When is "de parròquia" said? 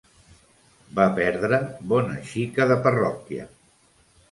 2.73-3.49